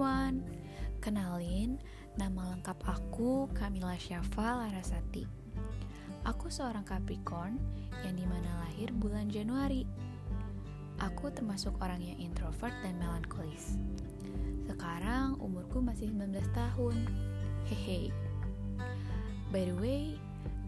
[0.00, 0.40] everyone,
[1.04, 1.76] kenalin
[2.16, 5.28] nama lengkap aku Kamila Syafa Larasati.
[6.24, 7.60] Aku seorang Capricorn
[8.00, 9.84] yang di mana lahir bulan Januari.
[11.04, 13.76] Aku termasuk orang yang introvert dan melankolis.
[14.64, 16.96] Sekarang umurku masih 19 tahun.
[17.68, 18.08] Hehe.
[19.52, 20.16] By the way,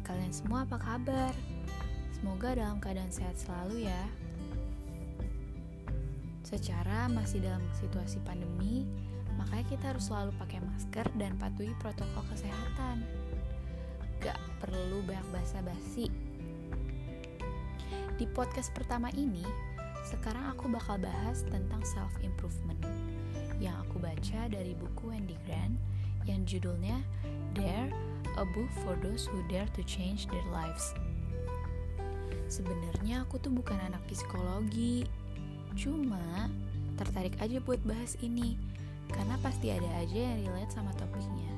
[0.05, 1.33] kalian semua apa kabar?
[2.21, 4.03] Semoga dalam keadaan sehat selalu ya.
[6.45, 8.85] Secara masih dalam situasi pandemi,
[9.39, 13.05] makanya kita harus selalu pakai masker dan patuhi protokol kesehatan.
[14.23, 16.11] Gak perlu banyak basa-basi.
[18.17, 19.43] Di podcast pertama ini,
[20.07, 22.79] sekarang aku bakal bahas tentang self-improvement
[23.59, 25.79] yang aku baca dari buku Wendy Grant
[26.27, 27.03] yang judulnya
[27.53, 27.91] Dare,
[28.39, 30.95] a book for those who dare to change their lives.
[32.47, 35.09] Sebenarnya aku tuh bukan anak psikologi,
[35.77, 36.53] Cuma
[37.01, 38.61] tertarik aja buat bahas ini
[39.17, 41.53] karena pasti ada aja yang relate sama topiknya.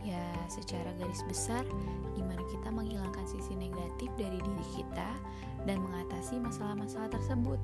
[0.00, 1.62] Ya, secara garis besar,
[2.16, 5.10] gimana kita menghilangkan sisi negatif dari diri kita
[5.68, 7.60] dan mengatasi masalah-masalah tersebut.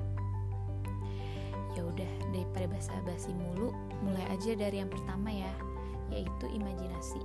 [1.75, 3.73] Ya udah, daripada basa-basi mulu,
[4.05, 5.51] mulai aja dari yang pertama ya,
[6.13, 7.21] yaitu imajinasi.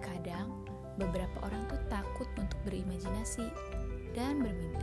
[0.00, 0.48] Kadang,
[0.96, 3.46] beberapa orang tuh takut untuk berimajinasi
[4.16, 4.73] dan bermimpi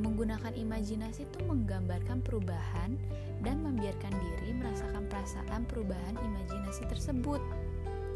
[0.00, 2.96] menggunakan imajinasi itu menggambarkan perubahan
[3.44, 7.40] dan membiarkan diri merasakan perasaan perubahan imajinasi tersebut.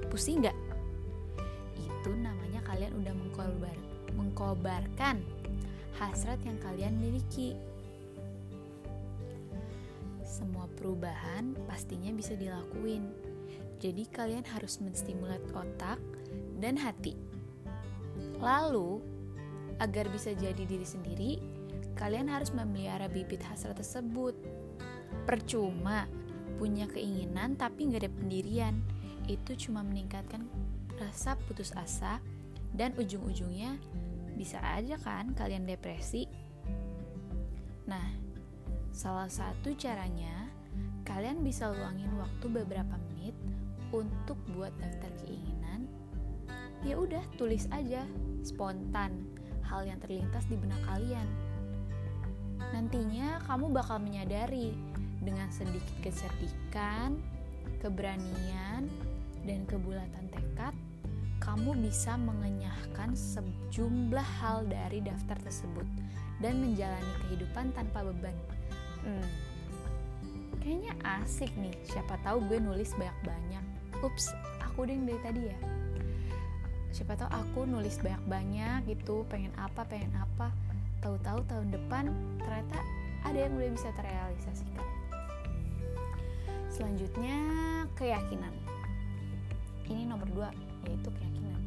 [0.08, 0.56] Pusing nggak?
[1.77, 3.77] Itu namanya kalian udah mengkobar,
[4.16, 5.20] mengkobarkan
[6.00, 7.56] hasrat yang kalian miliki.
[10.24, 13.12] Semua perubahan pastinya bisa dilakuin.
[13.78, 16.00] Jadi kalian harus menstimulat otak
[16.58, 17.14] dan hati.
[18.40, 19.14] Lalu,
[19.82, 21.32] Agar bisa jadi diri sendiri,
[21.92, 24.32] kalian harus memelihara bibit hasrat tersebut.
[25.28, 26.08] Percuma
[26.56, 28.74] punya keinginan tapi nggak ada pendirian,
[29.28, 30.48] itu cuma meningkatkan
[31.00, 32.20] rasa putus asa
[32.74, 33.78] dan ujung-ujungnya
[34.34, 36.27] bisa aja kan kalian depresi.
[37.86, 38.08] Nah,
[38.90, 40.51] salah satu caranya
[41.06, 43.36] kalian bisa luangin waktu beberapa menit
[43.95, 45.86] untuk buat daftar keinginan.
[46.83, 48.05] Ya udah, tulis aja
[48.45, 49.24] spontan
[49.64, 51.24] hal yang terlintas di benak kalian.
[52.72, 54.74] Nantinya kamu bakal menyadari
[55.22, 57.16] dengan sedikit kecerdikan,
[57.80, 58.88] keberanian,
[59.44, 60.74] dan kebulatan tekad,
[61.40, 65.84] kamu bisa mengenyahkan sejumlah hal dari daftar tersebut
[66.40, 68.36] dan menjalani kehidupan tanpa beban.
[69.04, 69.28] Hmm,
[70.60, 70.92] kayaknya
[71.22, 71.76] asik nih.
[71.88, 73.64] Siapa tahu gue nulis banyak-banyak.
[74.00, 75.58] Ups, aku ding dari tadi ya
[76.94, 80.54] siapa tahu aku nulis banyak-banyak gitu pengen apa pengen apa
[81.04, 82.08] tahu-tahu tahun depan
[82.40, 82.80] ternyata
[83.28, 84.86] ada yang udah bisa terrealisasikan.
[86.72, 87.36] Selanjutnya
[87.92, 88.54] keyakinan.
[89.84, 90.48] Ini nomor dua
[90.88, 91.60] yaitu keyakinan.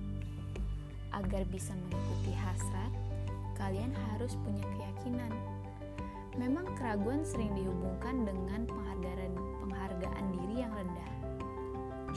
[1.13, 2.91] Agar bisa mengikuti hasrat
[3.61, 5.29] kalian harus punya keyakinan.
[6.33, 11.11] Memang keraguan sering dihubungkan dengan penghargaan penghargaan diri yang rendah.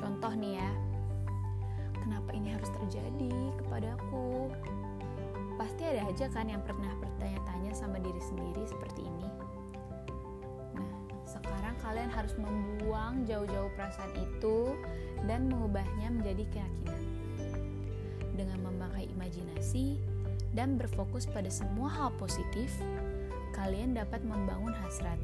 [0.01, 0.71] Contoh nih ya
[2.01, 4.49] kenapa ini harus terjadi kepadaku?
[4.51, 4.90] pasti ada
[6.11, 9.29] aja kan yang pernah bertanya-tanya sama diri sendiri seperti ini.
[10.75, 10.91] Nah
[11.23, 14.75] sekarang kalian harus membuang jauh-jauh perasaan itu
[15.31, 17.03] dan mengubahnya menjadi keyakinan.
[18.35, 20.03] Dengan memakai imajinasi
[20.51, 22.75] dan berfokus pada semua hal positif
[23.55, 25.19] kalian dapat membangun hasrat.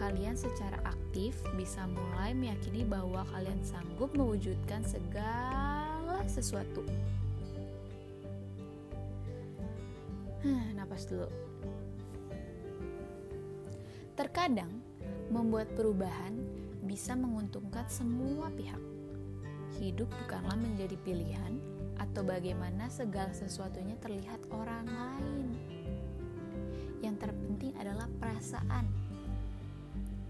[0.00, 6.82] Kalian secara aktif bisa mulai meyakini bahwa kalian sanggup mewujudkan segala sesuatu.
[10.76, 11.28] Napas dulu.
[14.14, 14.70] Terkadang,
[15.32, 16.36] membuat perubahan
[16.84, 18.78] bisa menguntungkan semua pihak.
[19.80, 21.58] Hidup bukanlah menjadi pilihan
[21.98, 25.48] atau bagaimana segala sesuatunya terlihat orang lain.
[27.02, 28.86] Yang terpenting adalah perasaan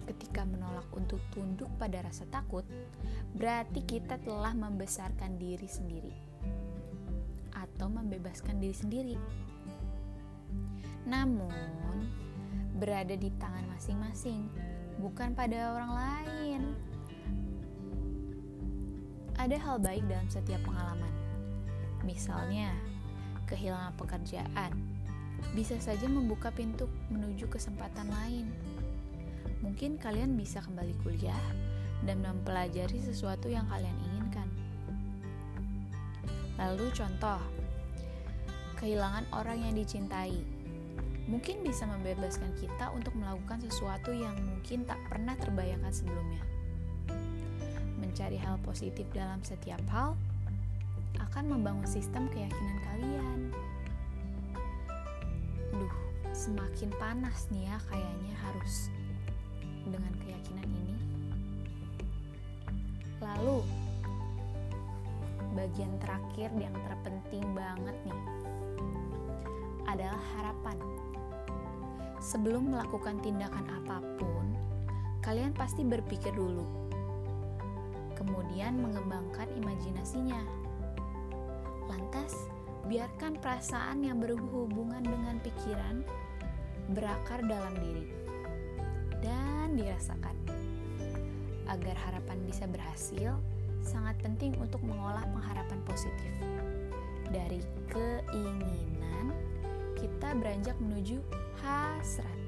[0.05, 2.65] ketika menolak untuk tunduk pada rasa takut,
[3.37, 6.15] berarti kita telah membesarkan diri sendiri
[7.57, 9.17] atau membebaskan diri sendiri.
[11.05, 12.09] Namun,
[12.77, 14.49] berada di tangan masing-masing,
[14.99, 16.63] bukan pada orang lain.
[19.37, 21.13] Ada hal baik dalam setiap pengalaman.
[22.05, 22.73] Misalnya,
[23.45, 24.73] kehilangan pekerjaan
[25.53, 28.49] bisa saja membuka pintu menuju kesempatan lain
[29.65, 31.41] mungkin kalian bisa kembali kuliah
[32.05, 34.49] dan mempelajari sesuatu yang kalian inginkan.
[36.61, 37.41] Lalu contoh,
[38.77, 40.37] kehilangan orang yang dicintai.
[41.25, 46.43] Mungkin bisa membebaskan kita untuk melakukan sesuatu yang mungkin tak pernah terbayangkan sebelumnya.
[47.97, 50.13] Mencari hal positif dalam setiap hal
[51.19, 53.39] akan membangun sistem keyakinan kalian.
[55.73, 55.95] Duh,
[56.37, 58.93] semakin panas nih ya kayaknya harus
[59.89, 60.97] dengan keyakinan ini.
[63.25, 63.65] Lalu,
[65.57, 68.23] bagian terakhir yang terpenting banget nih
[69.89, 70.77] adalah harapan.
[72.25, 74.57] Sebelum melakukan tindakan apa pun,
[75.21, 76.65] kalian pasti berpikir dulu.
[78.17, 80.41] Kemudian mengembangkan imajinasinya.
[81.85, 82.33] Lantas,
[82.89, 86.01] biarkan perasaan yang berhubungan dengan pikiran
[86.97, 88.09] berakar dalam diri
[89.21, 90.37] dan dirasakan.
[91.69, 93.37] Agar harapan bisa berhasil,
[93.85, 96.33] sangat penting untuk mengolah pengharapan positif.
[97.29, 97.61] Dari
[97.93, 98.94] keinginan,
[100.39, 101.23] beranjak menuju
[101.63, 102.39] hasrat.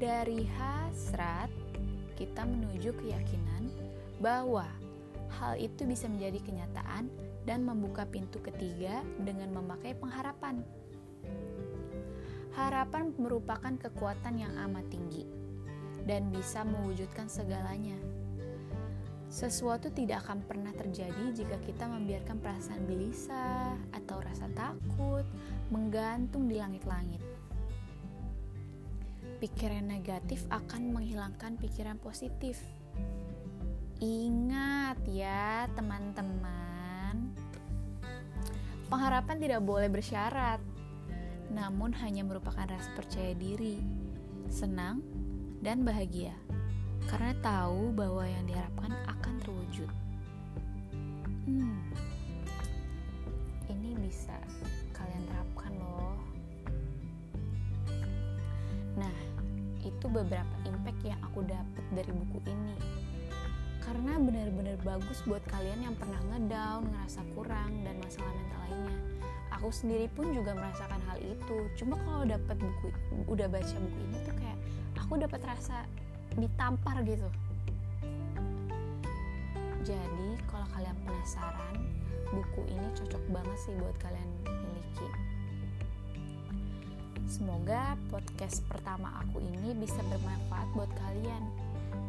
[0.00, 1.50] Dari hasrat,
[2.16, 3.68] kita menuju keyakinan
[4.20, 4.68] bahwa
[5.40, 7.08] hal itu bisa menjadi kenyataan
[7.48, 10.60] dan membuka pintu ketiga dengan memakai pengharapan.
[12.56, 15.24] Harapan merupakan kekuatan yang amat tinggi
[16.04, 17.96] dan bisa mewujudkan segalanya.
[19.30, 25.22] Sesuatu tidak akan pernah terjadi jika kita membiarkan perasaan gelisah atau rasa takut
[25.70, 27.22] menggantung di langit-langit.
[29.40, 32.60] Pikiran negatif akan menghilangkan pikiran positif.
[34.00, 37.32] Ingat ya, teman-teman,
[38.90, 40.60] pengharapan tidak boleh bersyarat,
[41.52, 43.80] namun hanya merupakan rasa percaya diri,
[44.48, 45.00] senang,
[45.60, 46.32] dan bahagia
[47.08, 49.90] karena tahu bahwa yang diharapkan akan terwujud.
[51.48, 51.80] Hmm,
[53.66, 54.36] ini bisa
[60.00, 62.76] itu beberapa impact yang aku dapat dari buku ini.
[63.84, 68.96] Karena benar-benar bagus buat kalian yang pernah ngedown, ngerasa kurang, dan masalah mental lainnya.
[69.60, 71.56] Aku sendiri pun juga merasakan hal itu.
[71.76, 72.88] Cuma kalau dapat buku,
[73.28, 74.58] udah baca buku ini tuh kayak
[74.96, 75.84] aku dapat rasa
[76.38, 77.26] ditampar gitu
[79.82, 81.74] jadi kalau kalian penasaran
[82.30, 85.08] buku ini cocok banget sih buat kalian miliki
[87.30, 91.46] semoga podcast pertama aku ini bisa bermanfaat buat kalian.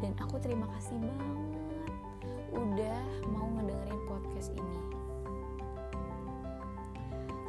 [0.02, 1.38] Dan aku terima kasih banget
[2.50, 4.80] udah mau ngedengerin podcast ini.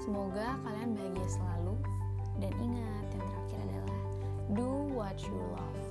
[0.05, 1.73] Semoga kalian bahagia selalu.
[2.37, 3.99] Dan ingat yang terakhir adalah
[4.53, 5.83] do what you love.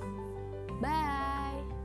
[0.79, 1.82] Bye.